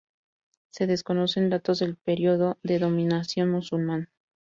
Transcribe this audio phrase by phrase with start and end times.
[0.71, 4.09] Se desconocen datos del periodo de dominación musulmán.